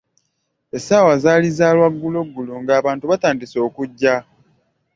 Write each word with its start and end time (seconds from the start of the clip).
Essaawa 0.77 1.13
zaali 1.23 1.49
za 1.57 1.67
lwagguloggulo 1.75 2.53
ng'abantu 2.63 3.03
batandise 3.11 3.57
okugya. 3.67 4.15